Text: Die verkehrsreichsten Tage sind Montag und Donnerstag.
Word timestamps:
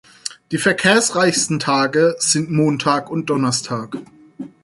Die 0.49 0.57
verkehrsreichsten 0.57 1.59
Tage 1.59 2.15
sind 2.17 2.49
Montag 2.49 3.11
und 3.11 3.27
Donnerstag. 3.29 3.97